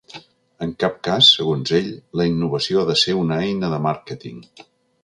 En 0.67 0.71
cap 0.83 0.95
cas, 1.07 1.29
segons 1.35 1.75
ell, 1.81 1.91
la 2.21 2.27
innovació 2.33 2.81
ha 2.83 2.87
de 2.91 2.97
ser 3.05 3.17
una 3.21 3.43
eina 3.51 3.73
de 3.77 3.83
màrqueting. 3.89 4.47